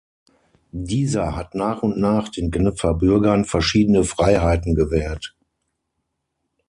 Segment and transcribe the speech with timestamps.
[0.71, 5.35] Dieser hat nach und nach den Genfer Bürgern verschiedene Freiheiten gewährt.